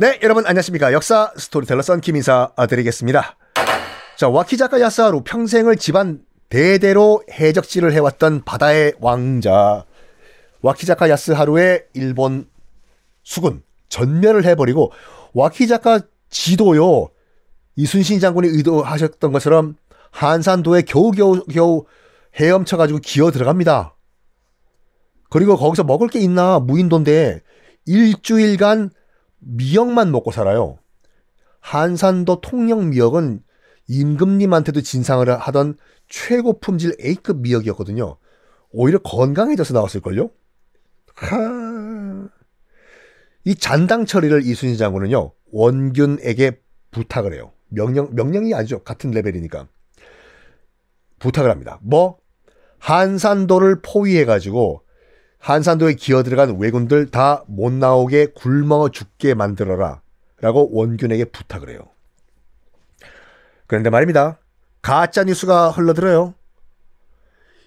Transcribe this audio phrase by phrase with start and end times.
[0.00, 0.94] 네, 여러분 안녕하십니까.
[0.94, 3.36] 역사 스토리텔러 썬킴 인사 드리겠습니다.
[4.16, 9.84] 자, 와키자카 야스하루 평생을 집안 대대로 해적질을 해왔던 바다의 왕자.
[10.62, 12.48] 와키자카 야스하루의 일본
[13.22, 14.92] 수군 전멸을 해버리고
[15.34, 17.08] 와키자카 지도요.
[17.76, 19.76] 이순신 장군이 의도하셨던 것처럼
[20.12, 21.84] 한산도에 겨우겨우 겨우
[22.38, 23.94] 헤엄쳐가지고 기어 들어갑니다.
[25.30, 27.40] 그리고 거기서 먹을 게 있나 무인도인데
[27.86, 28.90] 일주일간
[29.38, 30.78] 미역만 먹고 살아요.
[31.60, 33.42] 한산도 통영 미역은
[33.88, 35.76] 임금님한테도 진상을 하던
[36.08, 38.16] 최고 품질 A급 미역이었거든요.
[38.70, 40.30] 오히려 건강해져서 나왔을걸요?
[41.14, 42.28] 하...
[43.44, 46.60] 이 잔당 처리를 이순신 장군은요, 원균에게
[46.90, 47.52] 부탁을 해요.
[47.68, 48.82] 명령, 명령이 아니죠.
[48.82, 49.66] 같은 레벨이니까.
[51.18, 51.78] 부탁을 합니다.
[51.82, 52.18] 뭐?
[52.78, 54.82] 한산도를 포위해가지고
[55.40, 60.02] 한산도에 기어 들어간 왜군들 다 못 나오게 굶어 죽게 만들어라.
[60.40, 61.80] 라고 원균에게 부탁을 해요.
[63.66, 64.38] 그런데 말입니다.
[64.80, 66.34] 가짜 뉴스가 흘러들어요.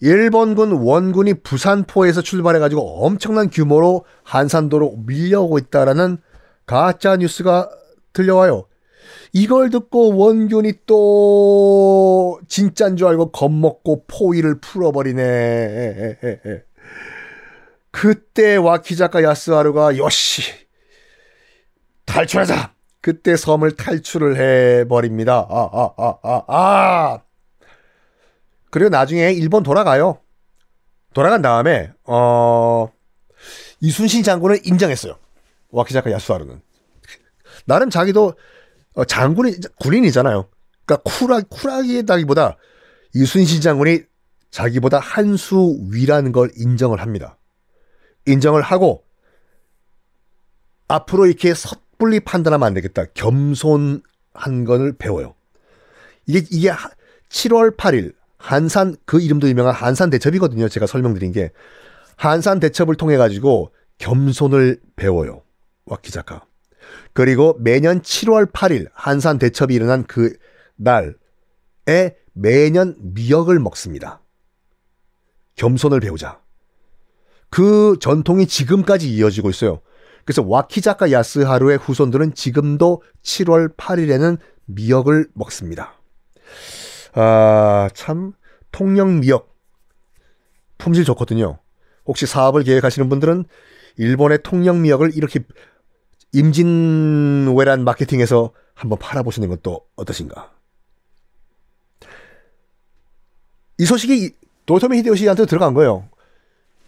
[0.00, 6.18] 일본군 원군이 부산포에서 출발해가지고 엄청난 규모로 한산도로 밀려오고 있다라는
[6.66, 7.70] 가짜 뉴스가
[8.12, 8.66] 들려와요.
[9.32, 16.18] 이걸 듣고 원균이 또 진짠 줄 알고 겁먹고 포위를 풀어버리네.
[17.96, 20.42] 그때 와키자카 야스하루가 요시
[22.04, 22.74] 탈출하자.
[23.00, 25.46] 그때 섬을 탈출을 해 버립니다.
[25.48, 27.22] 아, 아, 아, 아, 아.
[28.70, 30.20] 그리고 나중에 일본 돌아가요.
[31.14, 32.88] 돌아간 다음에, 어,
[33.80, 35.16] 이순신 장군을 인정했어요.
[35.70, 36.60] 와키자카 야스하루는.
[37.64, 38.34] 나름 자기도
[38.94, 40.48] 어, 장군이, 군인이잖아요.
[40.84, 42.58] 그러니까 쿨하, 쿨하기다기보다
[43.14, 44.00] 이순신 장군이
[44.50, 47.38] 자기보다 한 수 위라는 걸 인정을 합니다.
[48.26, 49.04] 인정을 하고
[50.88, 53.04] 앞으로 이렇게 섣불리 판단하면 안 되겠다.
[53.14, 55.34] 겸손한 것을 배워요.
[56.26, 56.70] 이게 이게
[57.28, 60.68] 7월 8일 한산 그 이름도 유명한 한산 대첩이거든요.
[60.68, 61.50] 제가 설명드린 게
[62.16, 65.42] 한산 대첩을 통해 가지고 겸손을 배워요.
[65.86, 66.44] 와키 작가.
[67.12, 70.36] 그리고 매년 7월 8일 한산 대첩이 일어난 그
[70.76, 71.14] 날에
[72.32, 74.20] 매년 미역을 먹습니다.
[75.56, 76.40] 겸손을 배우자.
[77.50, 79.80] 그 전통이 지금까지 이어지고 있어요.
[80.24, 85.94] 그래서 와키자카 야스하루의 후손들은 지금도 7월 8일에는 미역을 먹습니다.
[87.14, 88.32] 아, 참,
[88.72, 89.54] 통영 미역.
[90.78, 91.58] 품질 좋거든요.
[92.04, 93.44] 혹시 사업을 계획하시는 분들은
[93.96, 95.40] 일본의 통영 미역을 이렇게
[96.32, 100.52] 임진왜란 마케팅에서 한번 팔아보시는 것도 어떠신가?
[103.78, 104.34] 이 소식이
[104.66, 106.08] 도토미 히데요시한테 들어간 거예요.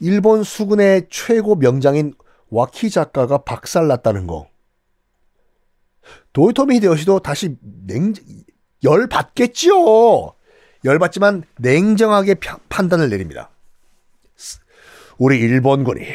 [0.00, 2.14] 일본 수군의 최고 명장인
[2.50, 4.48] 와키 작가가 박살났다는 거.
[6.32, 8.14] 도요토미 히데요시도 다시 냉,
[8.84, 9.74] 열 받겠지요.
[10.84, 12.36] 열 받지만 냉정하게
[12.68, 13.50] 판단을 내립니다.
[15.18, 16.06] 우리 일본군이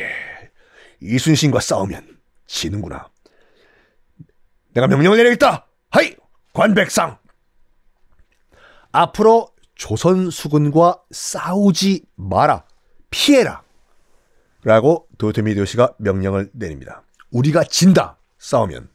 [1.02, 2.18] 이순신과 싸우면
[2.48, 3.10] 지는구나.
[4.74, 5.68] 내가 명령을 내리겠다.
[5.90, 6.16] 하이
[6.54, 7.18] 관백상.
[8.92, 12.66] 앞으로 조선 수군과 싸우지 마라.
[13.10, 13.64] 피해라.
[14.64, 17.04] 라고 도요토미 히데요시가 명령을 내립니다.
[17.32, 18.18] 우리가 진다.
[18.38, 18.90] 싸우면.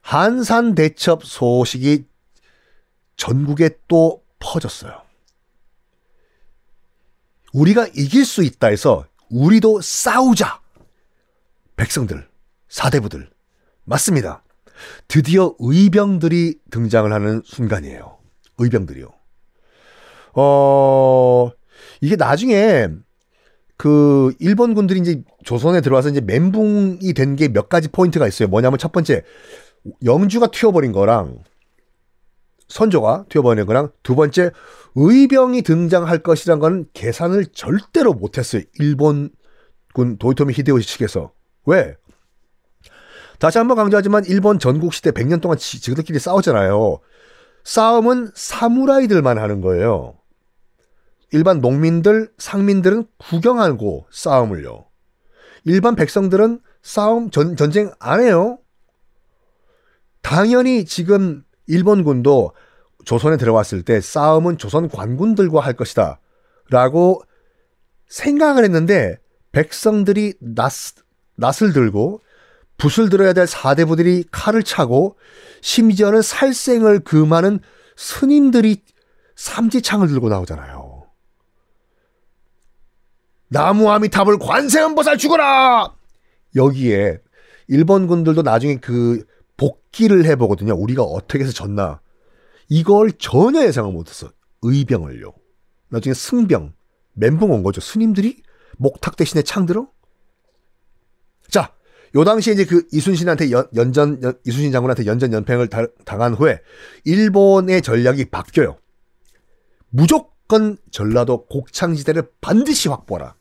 [0.00, 2.06] 한산 대첩 소식이
[3.16, 5.02] 전국에 또 퍼졌어요.
[7.52, 10.60] 우리가 이길 수 있다 해서 우리도 싸우자.
[11.76, 12.28] 백성들,
[12.68, 13.30] 사대부들.
[13.84, 14.42] 맞습니다.
[15.08, 18.18] 드디어 의병들이 등장을 하는 순간이에요.
[18.58, 19.12] 의병들이요.
[20.34, 21.50] 어,
[22.00, 22.88] 이게 나중에
[23.76, 28.48] 그 일본군들이 이제 조선에 들어와서 이제 멘붕이 된 게 몇 가지 포인트가 있어요.
[28.48, 29.22] 뭐냐면 첫 번째
[30.04, 31.38] 영주가 튀어버린 거랑
[32.68, 34.50] 선조가 튀어버린 거랑 두 번째
[34.96, 38.62] 의병이 등장할 것이란 건 계산을 절대로 못했어요.
[38.78, 39.30] 일본군
[40.18, 41.32] 도요토미 히데요시 측에서
[41.66, 41.96] 왜?
[43.38, 46.98] 다시 한번 강조하지만 일본 전국 시대 100년 동안 지그들끼리 싸웠잖아요.
[47.64, 50.14] 싸움은 사무라이들만 하는 거예요.
[51.36, 54.86] 일반 농민들, 상민들은 구경하고 싸움을요.
[55.64, 58.58] 일반 백성들은 싸움, 전, 전쟁 안 해요.
[60.22, 62.52] 당연히 지금 일본군도
[63.04, 66.20] 조선에 들어왔을 때 싸움은 조선 관군들과 할 것이다.
[66.70, 67.22] 라고
[68.08, 69.18] 생각을 했는데
[69.52, 70.72] 백성들이 낫,
[71.34, 72.22] 낫을 들고
[72.78, 75.18] 붓을 들어야 될 사대부들이 칼을 차고
[75.60, 77.60] 심지어는 살생을 금하는
[77.94, 78.82] 스님들이
[79.34, 80.85] 삼지창을 들고 나오잖아요.
[83.48, 85.94] 나무 아미탑을 관세음보살 죽어라!
[86.54, 87.18] 여기에
[87.68, 89.24] 일본 군들도 나중에 그
[89.56, 90.74] 복귀를 해보거든요.
[90.74, 92.00] 우리가 어떻게 해서 졌나.
[92.68, 94.30] 이걸 전혀 예상을 못했어.
[94.62, 95.32] 의병을요.
[95.88, 96.74] 나중에 승병,
[97.14, 97.80] 멘붕 온 거죠.
[97.80, 98.42] 스님들이
[98.76, 99.88] 목탁 대신에 창 들어?
[101.48, 101.72] 자,
[102.14, 106.60] 요 당시에 이제 그 이순신한테 연, 연전, 연, 이순신 장군한테 연전 연팽을 다, 당한 후에
[107.04, 108.78] 일본의 전략이 바뀌어요.
[109.90, 110.35] 무조건
[110.90, 113.34] 전라도 곡창지대를 반드시 확보하라.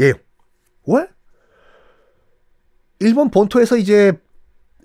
[0.00, 0.12] 예.
[0.86, 1.08] 왜?
[3.00, 4.12] 일본 본토에서 이제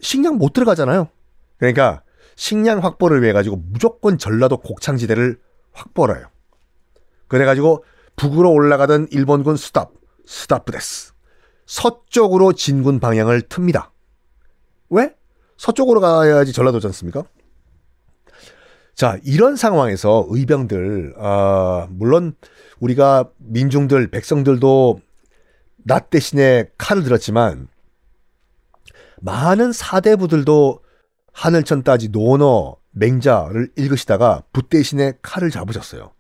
[0.02, 1.10] 식량 못 들어가잖아요.
[1.58, 2.04] 그러니까
[2.36, 5.40] 식량 확보를 위해 가지고 무조건 전라도 곡창지대를
[5.72, 6.28] 확보를 해요.
[7.28, 7.84] 그래 가지고
[8.16, 9.92] 북으로 올라가던 일본군 stop, スト
[10.26, 11.14] ップです.
[11.66, 13.90] 서쪽으로 진군 방향을 틉니다.
[14.90, 15.16] 왜?
[15.58, 17.24] 서쪽으로 가야지 전라도지 않습니까?
[18.96, 22.36] 자, 이런 상황에서 의병들, 아, 물론
[22.80, 25.00] 우리가 민중들, 백성들도
[25.86, 27.68] 낫 대신에 칼을 들었지만,
[29.22, 30.80] 많은 사대부들도
[31.32, 36.12] 하늘천 따지 논어, 맹자를 읽으시다가 붓 대신에 칼을 잡으셨어요.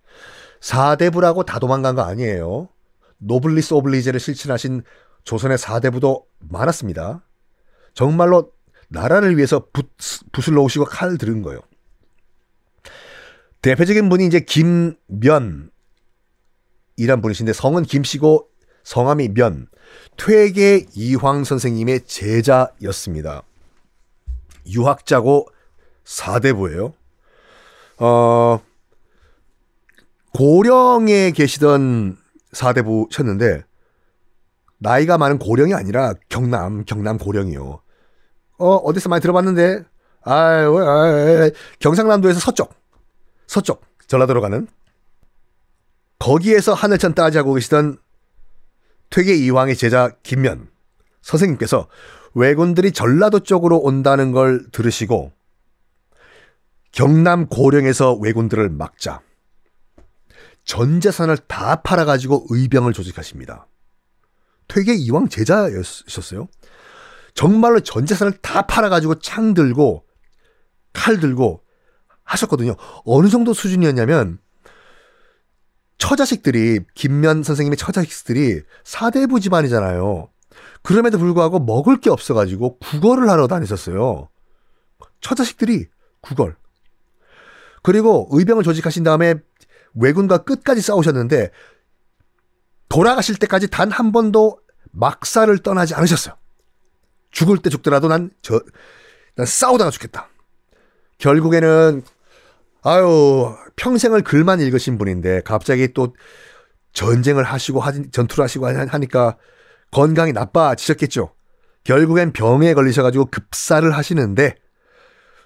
[0.60, 2.70] 사대부라고 다 도망간 거 아니에요.
[3.20, 4.84] 노블리스 오블리제를 실천하신
[5.24, 7.24] 조선의 사대부도 많았습니다.
[7.94, 8.52] 정말로
[8.90, 9.92] 나라를 위해서 붓,
[10.32, 11.60] 붓을 놓으시고 칼을 들은 거예요.
[13.64, 15.70] 대표적인 분이 이제 김면이란
[17.22, 18.50] 분이신데 성은 김씨고
[18.84, 19.68] 성함이 면,
[20.18, 23.44] 퇴계 이황 선생님의 제자였습니다.
[24.68, 25.48] 유학자고
[26.04, 26.94] 사대부예요.
[28.00, 28.60] 어,
[30.34, 32.18] 고령에 계시던
[32.52, 33.64] 사대부셨는데
[34.78, 37.82] 나이가 많은 고령이 아니라 경남 경남 고령이요.
[38.58, 39.84] 어 어디서 많이 들어봤는데
[40.24, 41.50] 아유 아,
[41.80, 42.83] 경상남도에서 서쪽
[43.48, 44.68] 서쪽 전라도로 가는
[46.20, 47.98] 거기에서 하늘천 따지하고 계시던
[49.10, 50.70] 퇴계 이황의 제자 김면
[51.22, 51.88] 선생님께서
[52.34, 55.32] 왜군들이 전라도 쪽으로 온다는 걸 들으시고
[56.92, 59.22] 경남 고령에서 왜군들을 막자
[60.64, 63.68] 전 재산을 다 팔아가지고 의병을 조직하십니다.
[64.68, 66.48] 퇴계 이왕 제자였었어요.
[67.34, 70.06] 정말로 전 재산을 다 팔아가지고 창 들고
[70.94, 71.64] 칼 들고
[72.24, 72.76] 하셨거든요.
[73.06, 74.40] 어느 정도 수준이었냐면
[75.98, 80.30] 처자식들이 김면 선생님의 처자식들이 사대부 집안이잖아요.
[80.82, 84.30] 그럼에도 불구하고 먹을 게 없어가지고 국어를 하러 다녔었어요.
[85.22, 85.88] 처자식들이
[86.22, 86.56] 국어를.
[87.82, 89.36] 그리고 의병을 조직하신 다음에
[89.94, 91.52] 왜군과 끝까지 싸우셨는데
[92.90, 94.60] 돌아가실 때까지 단 한 번도
[94.92, 96.36] 막사를 떠나지 않으셨어요.
[97.32, 98.62] 죽을 때 죽더라도 난 저,
[99.36, 100.30] 난 싸우다가 죽겠다.
[101.24, 102.04] 결국에는,
[102.82, 106.14] 아유, 평생을 글만 읽으신 분인데, 갑자기 또
[106.92, 107.82] 전쟁을 하시고,
[108.12, 109.38] 전투를 하시고 하니까
[109.92, 111.34] 건강이 나빠지셨겠죠.
[111.86, 114.56] 결국엔 병에 걸리셔가지고 급사를 하시는데,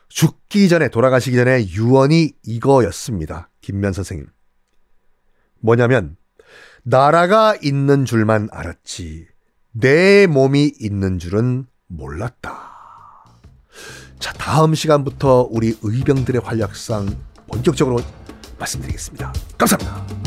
[0.10, 3.52] 죽기 전에, 돌아가시기 전에 유언이 이거였습니다.
[3.62, 4.26] 김면 선생님.
[5.60, 6.18] 뭐냐면,
[6.82, 9.28] 나라가 있는 줄만 알았지.
[9.74, 12.77] 내 몸이 있는 줄은 몰랐다.
[14.20, 17.16] 자, 다음 시간부터 우리 의병들의 활약상
[17.48, 18.00] 본격적으로
[18.60, 19.34] 말씀드리겠습니다.
[19.58, 20.27] 감사합니다.